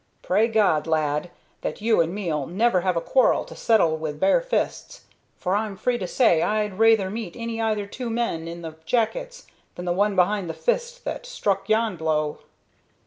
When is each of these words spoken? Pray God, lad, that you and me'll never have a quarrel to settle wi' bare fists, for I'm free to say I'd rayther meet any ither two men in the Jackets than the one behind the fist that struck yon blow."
Pray 0.23 0.47
God, 0.47 0.87
lad, 0.87 1.29
that 1.61 1.79
you 1.79 2.01
and 2.01 2.11
me'll 2.11 2.47
never 2.47 2.81
have 2.81 2.97
a 2.97 3.01
quarrel 3.01 3.45
to 3.45 3.55
settle 3.55 3.97
wi' 3.97 4.11
bare 4.13 4.41
fists, 4.41 5.05
for 5.37 5.55
I'm 5.55 5.75
free 5.77 5.99
to 5.99 6.07
say 6.07 6.41
I'd 6.41 6.79
rayther 6.79 7.11
meet 7.11 7.35
any 7.35 7.61
ither 7.61 7.85
two 7.85 8.09
men 8.09 8.47
in 8.47 8.63
the 8.63 8.77
Jackets 8.87 9.45
than 9.75 9.85
the 9.85 9.93
one 9.93 10.15
behind 10.15 10.49
the 10.49 10.55
fist 10.55 11.05
that 11.05 11.27
struck 11.27 11.69
yon 11.69 11.97
blow." 11.97 12.39